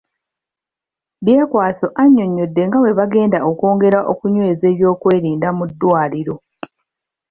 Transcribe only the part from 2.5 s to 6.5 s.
nga bwe bagenda okwongera okunyweza ebyokwerinda mu ddwaliro.